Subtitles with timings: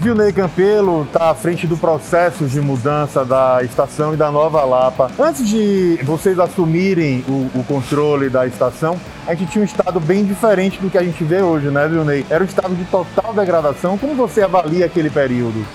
[0.00, 5.10] Vilney Campelo está à frente do processo de mudança da estação e da Nova Lapa.
[5.18, 10.24] Antes de vocês assumirem o, o controle da estação, a gente tinha um estado bem
[10.24, 12.24] diferente do que a gente vê hoje, né, Vilney?
[12.30, 13.98] Era um estado de total degradação.
[13.98, 15.66] Como você avalia aquele período?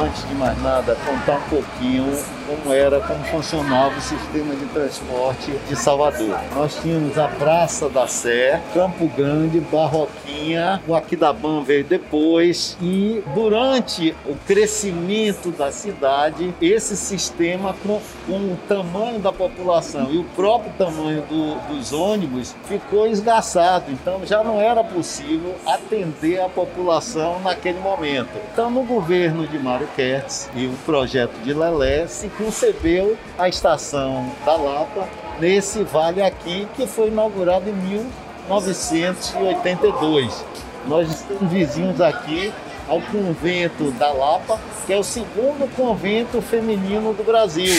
[0.00, 2.06] Antes de mais nada, contar um pouquinho
[2.46, 6.36] como era, como funcionava o sistema de transporte de Salvador.
[6.54, 14.14] Nós tínhamos a Praça da Sé, Campo Grande, Barroquinha, o Aquidabam veio depois e durante
[14.26, 20.72] o crescimento da cidade, esse sistema com, com o tamanho da população e o próprio
[20.78, 27.78] tamanho do, dos ônibus ficou esgaçado, então já não era possível atender a população naquele
[27.78, 28.30] momento.
[28.52, 34.30] Então no governo de Mário Kertz e o projeto de Lelé se concebeu a estação
[34.44, 35.08] da Lapa
[35.38, 40.44] nesse vale aqui que foi inaugurado em 1982.
[40.86, 42.54] Nós estamos vizinhos aqui
[42.88, 47.72] ao convento da Lapa, que é o segundo convento feminino do Brasil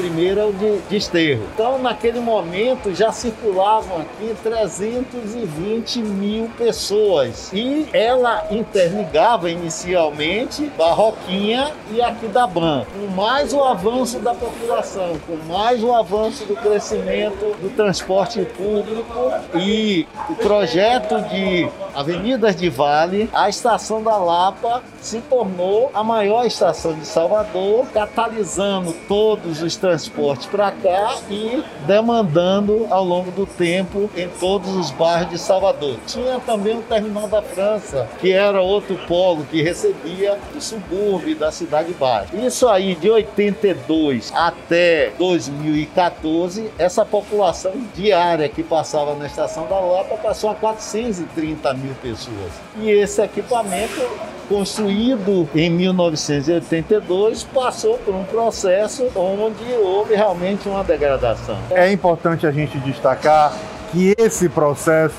[0.00, 1.42] primeiro é o de desterro.
[1.54, 7.50] Então, naquele momento, já circulavam aqui 320 mil pessoas.
[7.52, 12.84] E ela interligava inicialmente Barroquinha e Aquidabã.
[12.92, 19.32] Com mais o avanço da população, com mais o avanço do crescimento do transporte público
[19.54, 26.46] e o projeto de avenidas de vale, a estação da Lapa se tornou a maior
[26.46, 34.10] estação de Salvador, catalisando todos os transportes para cá e demandando ao longo do tempo
[34.16, 35.96] em todos os bairros de Salvador.
[36.06, 41.50] Tinha também o Terminal da França, que era outro polo que recebia o subúrbio da
[41.50, 42.36] cidade baixa.
[42.36, 50.16] Isso aí de 82 até 2014, essa população diária que passava na estação da Lapa
[50.16, 52.52] passou a 430 mil pessoas.
[52.78, 54.00] E esse equipamento
[54.48, 61.56] construído em 1982, passou por um processo onde houve realmente uma degradação.
[61.70, 63.56] É importante a gente destacar
[63.92, 65.14] que esse processo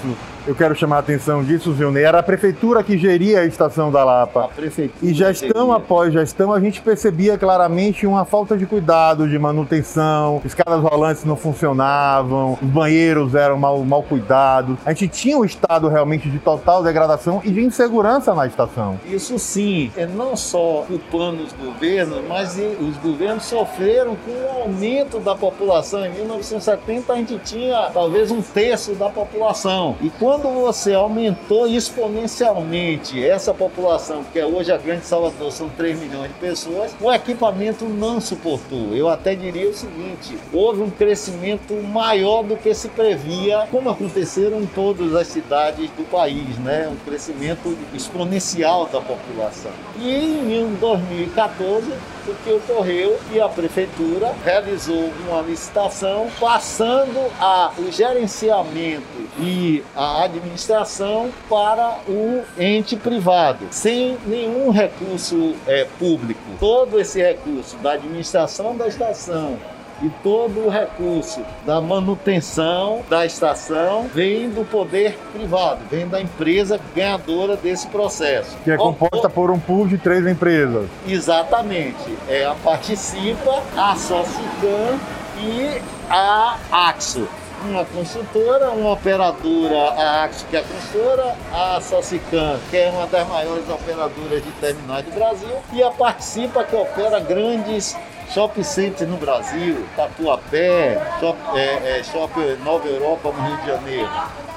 [0.47, 4.03] eu quero chamar a atenção disso, Zilney, era a prefeitura que geria a estação da
[4.03, 4.46] Lapa.
[4.46, 5.12] A prefeitura.
[5.12, 5.75] E gestão geria.
[5.75, 11.35] após gestão, a gente percebia claramente uma falta de cuidado, de manutenção, escadas rolantes não
[11.35, 14.78] funcionavam, os banheiros eram mal, mal cuidados.
[14.85, 19.00] A gente tinha um estado realmente de total degradação e de insegurança na estação.
[19.06, 25.19] Isso sim, é não só culpando os governos, mas os governos sofreram com o aumento
[25.19, 26.06] da população.
[26.06, 29.96] Em 1970 a gente tinha talvez um terço da população.
[30.02, 35.68] E quando quando você aumentou exponencialmente essa população, que é hoje a Grande Salvador são
[35.68, 38.96] 3 milhões de pessoas, o equipamento não suportou.
[38.96, 44.62] Eu até diria o seguinte: houve um crescimento maior do que se previa, como aconteceram
[44.62, 46.88] em todas as cidades do país, né?
[46.90, 49.72] Um crescimento exponencial da população.
[50.00, 51.91] E em 2014
[52.28, 60.21] o que ocorreu e a prefeitura realizou uma licitação passando a, o gerenciamento e a
[60.24, 66.42] administração para o ente privado, sem nenhum recurso é, público.
[66.59, 69.58] Todo esse recurso da administração da estação
[70.02, 76.80] e todo o recurso da manutenção da estação vem do poder privado, vem da empresa
[76.96, 78.58] ganhadora desse processo.
[78.64, 80.88] Que é composta por um pool de três empresas.
[81.08, 82.18] Exatamente.
[82.28, 84.98] É a Participa, a Socican
[85.40, 87.28] e a Axo
[87.66, 93.08] uma construtora, uma operadora, a Axo, que é a construtora, a Socican, que é uma
[93.08, 97.96] das maiores operadoras de terminais do Brasil, e a Participa, que opera grandes
[98.34, 104.10] shopping centers no Brasil, Tatuapé, Shop, é, é, Shopping Nova Europa no Rio de Janeiro.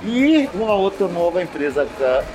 [0.07, 1.87] E uma outra nova empresa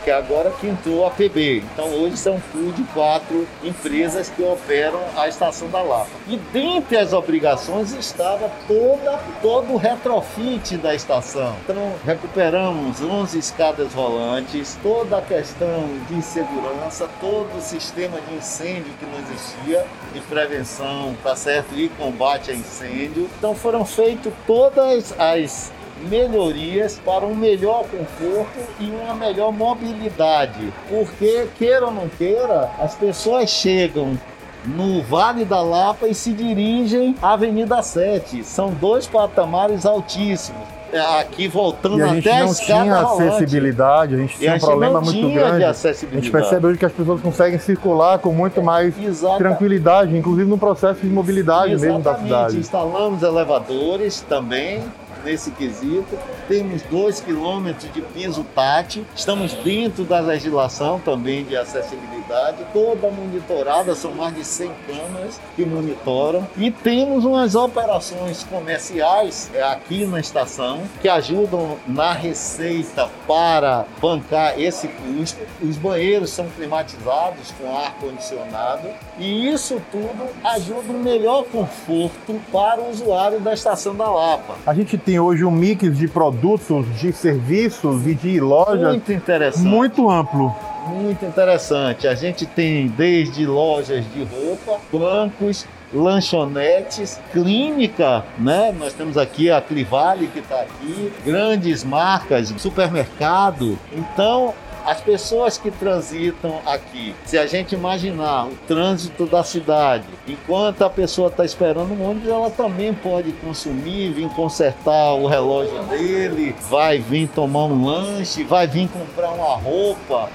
[0.03, 1.63] que agora que entrou a PB.
[1.73, 6.09] Então hoje são pool de quatro empresas que operam a estação da Lapa.
[6.27, 11.55] E dentre as obrigações estava toda, todo o retrofit da estação.
[11.63, 18.91] Então recuperamos 11 escadas rolantes, toda a questão de segurança, todo o sistema de incêndio
[18.99, 21.75] que não existia, de prevenção, tá certo?
[21.75, 23.29] E combate a incêndio.
[23.37, 25.71] Então foram feitas todas as
[26.07, 30.73] melhorias para um melhor conforto e uma melhor mobilidade.
[30.87, 34.17] Porque, queira ou não queira, as pessoas chegam
[34.65, 38.43] no Vale da Lapa e se dirigem à Avenida 7.
[38.43, 40.79] São dois patamares altíssimos.
[40.91, 44.59] É, aqui voltando e a gente até não a tinha acessibilidade, a gente tinha um
[44.59, 45.63] problema muito grande.
[45.63, 48.95] A gente percebe hoje que as pessoas conseguem circular com muito mais
[49.37, 52.03] tranquilidade, inclusive no processo de mobilidade Exatamente.
[52.03, 52.57] mesmo da cidade.
[52.57, 54.81] Instalamos elevadores também
[55.23, 56.17] nesse quesito.
[56.47, 63.95] Temos 2 quilômetros de piso tátil, estamos dentro da legislação também de acessibilidade, toda monitorada,
[63.95, 66.47] são mais de 100 câmeras que monitoram.
[66.57, 74.59] E temos umas operações comerciais é, aqui na estação que ajudam na receita para bancar
[74.59, 75.39] esse custo.
[75.61, 78.87] Os banheiros são climatizados com ar condicionado
[79.17, 84.55] e isso tudo ajuda no melhor conforto para o usuário da estação da Lapa.
[84.65, 89.65] A gente tem hoje um mix de produtos, de serviços e de lojas muito interessante,
[89.65, 90.55] muito amplo.
[90.85, 92.07] Muito interessante.
[92.07, 98.71] A gente tem desde lojas de roupa, bancos, lanchonetes, clínica, né?
[98.77, 103.79] Nós temos aqui a Clivale que está aqui, grandes marcas, supermercado.
[103.91, 104.53] Então
[104.89, 110.89] as pessoas que transitam aqui, se a gente imaginar o trânsito da cidade, enquanto a
[110.89, 116.97] pessoa está esperando um ônibus, ela também pode consumir, vir consertar o relógio dele, vai
[116.97, 120.27] vir tomar um lanche, vai vir comprar uma roupa.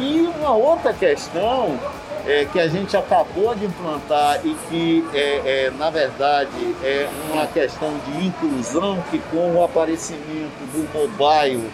[0.00, 1.78] E uma outra questão
[2.26, 6.50] é, que a gente acabou de implantar e que, é, é, na verdade,
[6.82, 11.70] é uma questão de inclusão que com o aparecimento do mobile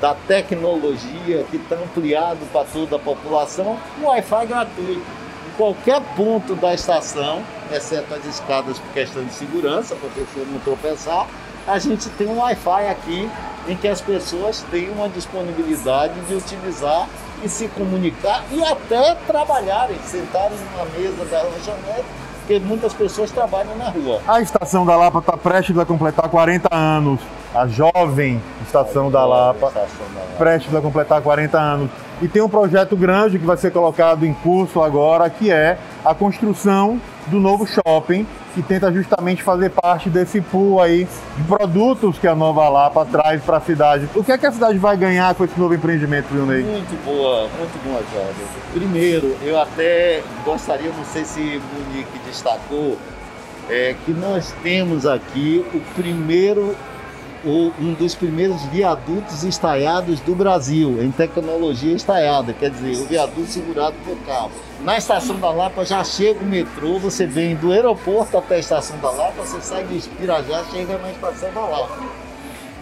[0.00, 5.00] da tecnologia que está ampliado para toda a população, o Wi-Fi gratuito.
[5.00, 10.46] Em qualquer ponto da estação, exceto as escadas por questão de segurança, para a pessoa
[10.46, 11.26] não tropeçar,
[11.66, 13.30] a gente tem um Wi-Fi aqui
[13.66, 17.08] em que as pessoas têm uma disponibilidade de utilizar
[17.42, 23.76] e se comunicar e até trabalharem, sentarem numa mesa da lanchonete porque muitas pessoas trabalham
[23.76, 24.20] na rua.
[24.26, 27.20] A estação da Lapa está prestes a completar 40 anos.
[27.56, 29.86] A jovem estação, da, Lapa, Lapa,
[30.36, 31.90] prestes a completar 40 anos.
[32.20, 36.14] E tem um projeto grande que vai ser colocado em curso agora, que é a
[36.14, 42.28] construção do novo shopping, que tenta justamente fazer parte desse pool aí de produtos que
[42.28, 44.06] a Nova Lapa traz para a cidade.
[44.14, 46.62] O que é que a cidade vai ganhar com esse novo empreendimento, Leonei?
[46.62, 48.40] Muito boa, muito boa, Jorge.
[48.74, 52.98] Primeiro, eu até gostaria, não sei se Monique destacou,
[53.70, 56.76] é, que nós temos aqui o primeiro
[57.44, 63.94] um dos primeiros viadutos estaiados do Brasil, em tecnologia estaiada, quer dizer, o viaduto segurado
[64.04, 64.50] por cabo.
[64.80, 68.98] Na estação da Lapa já chega o metrô, você vem do aeroporto até a estação
[68.98, 71.98] da Lapa, você sai de Espirajá, chega na estação da Lapa.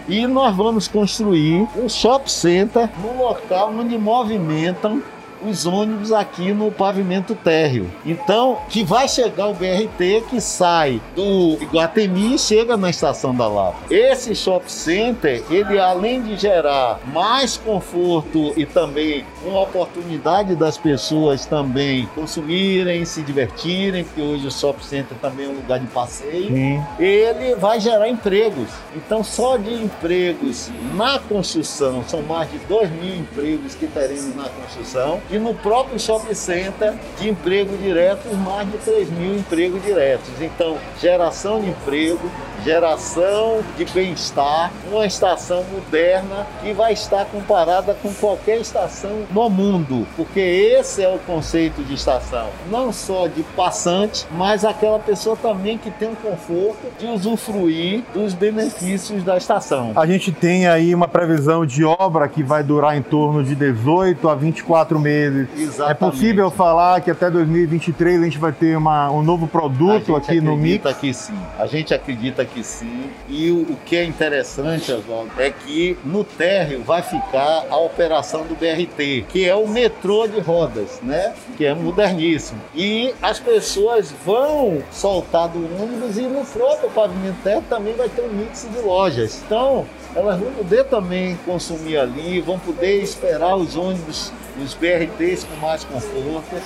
[0.06, 5.02] E nós vamos construir um shopping center no local onde movimentam
[5.42, 7.90] os ônibus aqui no pavimento térreo.
[8.04, 13.46] Então, que vai chegar o BRT que sai do Iguatemi e chega na estação da
[13.46, 13.78] Lapa.
[13.90, 21.46] Esse shopping center, ele além de gerar mais conforto e também uma oportunidade das pessoas
[21.46, 26.48] também consumirem, se divertirem, porque hoje o shopping center também é um lugar de passeio,
[26.48, 26.82] Sim.
[26.98, 28.68] ele vai gerar empregos.
[28.96, 34.48] Então, só de empregos na construção, são mais de 2 mil empregos que teremos na
[34.48, 40.30] construção e no próprio shopping center de emprego direto, mais de 3 mil empregos diretos.
[40.40, 42.30] Então, geração de emprego,
[42.64, 50.06] geração de bem-estar, uma estação moderna que vai estar comparada com qualquer estação no mundo,
[50.16, 55.78] porque esse é o conceito de estação, não só de passante, mas aquela pessoa também
[55.78, 59.92] que tem o conforto de usufruir dos benefícios da estação.
[59.94, 64.28] A gente tem aí uma previsão de obra que vai durar em torno de 18
[64.28, 65.48] a 24 meses meses.
[65.56, 65.90] Exatamente.
[65.90, 70.40] É possível falar que até 2023 a gente vai ter uma, um novo produto aqui
[70.40, 70.84] no Mix?
[70.94, 71.34] que sim.
[71.58, 73.10] A gente acredita que sim.
[73.28, 78.46] E o, o que é interessante, Oswaldo, é que no térreo vai ficar a operação
[78.46, 81.34] do BRT, que é o metrô de rodas, né?
[81.56, 82.60] Que é moderníssimo.
[82.74, 88.22] E as pessoas vão soltar do ônibus e no próprio pavimento térreo também vai ter
[88.22, 89.42] um mix de lojas.
[89.46, 94.32] Então, elas vão poder também consumir ali, vão poder esperar os ônibus,
[94.62, 96.56] os BRTs com mais conforto.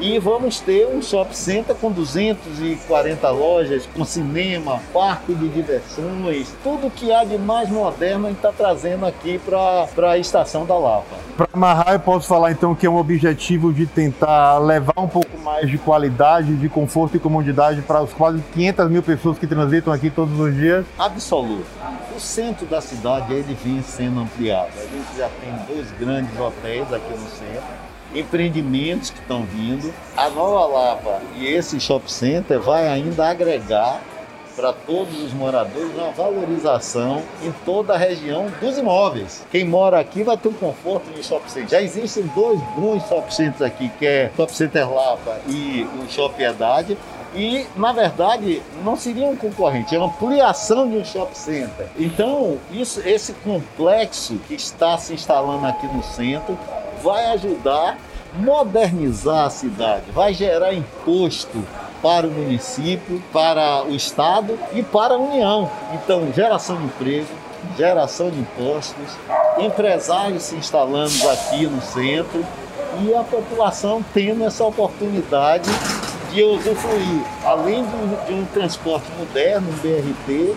[0.00, 6.88] E vamos ter um shopping center com 240 lojas, com cinema, parque de diversões, tudo
[6.88, 11.16] que há de mais moderno a gente está trazendo aqui para a estação da Lapa.
[11.36, 15.36] Para amarrar, eu posso falar então que é um objetivo de tentar levar um pouco
[15.38, 19.92] mais de qualidade, de conforto e comodidade para os quase 500 mil pessoas que transitam
[19.92, 20.86] aqui todos os dias?
[20.96, 21.66] Absoluto.
[22.16, 24.70] O centro da cidade ele vem sendo ampliado.
[24.76, 29.92] A gente já tem dois grandes hotéis aqui no centro empreendimentos que estão vindo.
[30.16, 34.00] A Nova Lapa e esse shopping center vai ainda agregar
[34.56, 39.46] para todos os moradores uma valorização em toda a região dos imóveis.
[39.52, 41.68] Quem mora aqui vai ter um conforto de shopping center.
[41.68, 46.10] Já existem dois bons shopping centers aqui, que é o Shopping Center Lapa e o
[46.10, 46.98] Shopping Piedade
[47.34, 51.86] E, na verdade, não seria um concorrente, é uma ampliação de um shopping center.
[51.96, 56.58] Então, isso, esse complexo que está se instalando aqui no centro
[57.02, 57.96] vai ajudar
[58.34, 61.64] a modernizar a cidade, vai gerar imposto
[62.02, 65.70] para o município, para o Estado e para a União.
[65.94, 67.26] Então, geração de emprego,
[67.76, 69.16] geração de impostos,
[69.58, 72.44] empresários se instalando aqui no centro
[73.02, 75.68] e a população tendo essa oportunidade
[76.32, 77.84] de usufruir, além
[78.26, 80.54] de um, transporte moderno, um BRT,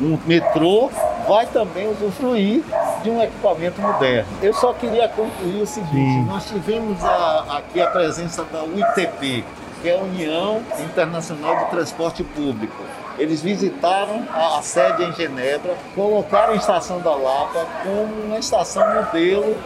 [0.00, 0.90] um metrô,
[1.28, 2.62] vai também usufruir
[3.02, 4.28] de um equipamento moderno.
[4.42, 6.24] Eu só queria concluir o seguinte: Sim.
[6.24, 9.44] nós tivemos a, aqui a presença da UITP,
[9.82, 12.82] que é a União Internacional de Transporte Público.
[13.18, 18.94] Eles visitaram a, a sede em Genebra, colocaram a Estação da Lapa como uma estação
[18.94, 19.56] modelo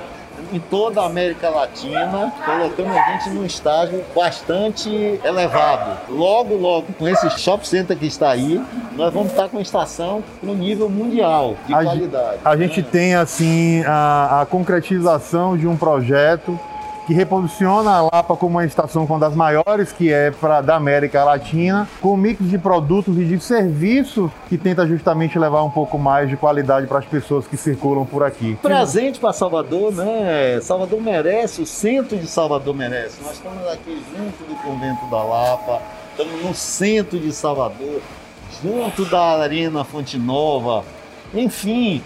[0.53, 5.99] em toda a América Latina, colocando a gente num estágio bastante elevado.
[6.09, 8.61] Logo, logo, com esse shopping center que está aí,
[8.97, 12.39] nós vamos estar com a estação no nível mundial de a qualidade.
[12.45, 16.59] A gente tem, assim, a, a concretização de um projeto
[17.11, 21.25] que reposiciona a Lapa como uma estação uma das maiores que é pra, da América
[21.25, 25.99] Latina, com um mix de produtos e de serviços que tenta justamente levar um pouco
[25.99, 28.57] mais de qualidade para as pessoas que circulam por aqui.
[28.63, 30.61] Presente para Salvador, né?
[30.63, 33.21] Salvador merece, o centro de Salvador merece.
[33.25, 38.01] Nós estamos aqui junto do Convento da Lapa, estamos no centro de Salvador,
[38.63, 40.85] junto da Arena Fonte Nova.
[41.35, 42.05] Enfim,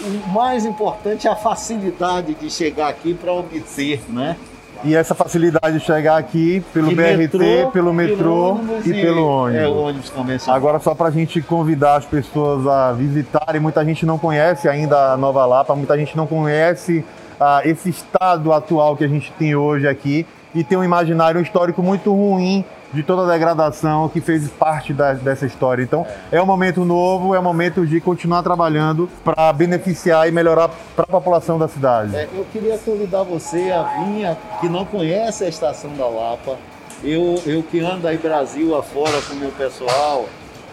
[0.00, 4.36] o mais importante é a facilidade de chegar aqui para obter, né?
[4.82, 9.62] E essa facilidade de chegar aqui pelo BRT, metrô, pelo metrô e, e pelo ônibus.
[9.62, 10.56] É, ônibus convencional.
[10.56, 15.12] Agora, só para a gente convidar as pessoas a visitarem, muita gente não conhece ainda
[15.12, 17.02] a Nova Lapa, muita gente não conhece
[17.40, 21.82] ah, esse estado atual que a gente tem hoje aqui e tem um imaginário histórico
[21.82, 22.62] muito ruim
[22.94, 25.82] de toda a degradação que fez parte da, dessa história.
[25.82, 30.70] Então, é um momento novo, é um momento de continuar trabalhando para beneficiar e melhorar
[30.94, 32.14] para a população da cidade.
[32.14, 36.56] É, eu queria convidar você a vir, que não conhece a Estação da Lapa,
[37.02, 40.26] eu, eu que ando aí Brasil afora com o meu pessoal,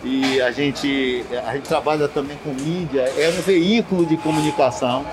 [0.03, 5.05] e a gente, a gente trabalha também com mídia, é um veículo de comunicação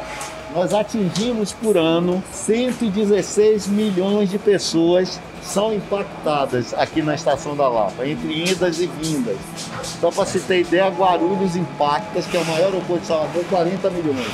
[0.54, 8.06] nós atingimos por ano 116 milhões de pessoas são impactadas aqui na Estação da Lapa,
[8.06, 9.36] entre indas e vindas.
[10.00, 13.90] Só para se ter ideia, Guarulhos Impactas, que é o maior aeroporto de Salvador, 40
[13.90, 14.26] milhões.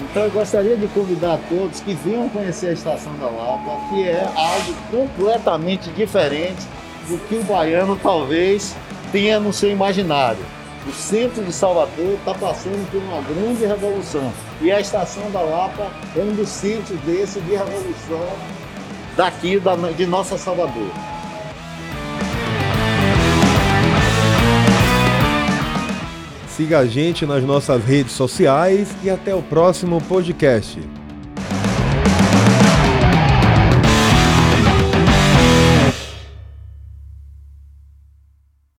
[0.00, 4.30] Então eu gostaria de convidar todos que venham conhecer a Estação da Lapa, que é
[4.34, 6.66] algo completamente diferente
[7.08, 8.76] do que o baiano talvez
[9.10, 10.57] tenha no seu imaginário.
[10.88, 14.32] O centro de Salvador está passando por uma grande revolução.
[14.62, 18.26] E a Estação da Lapa é um dos centros desse de revolução
[19.14, 19.60] daqui
[19.94, 20.90] de nossa Salvador.
[26.48, 30.80] Siga a gente nas nossas redes sociais e até o próximo podcast.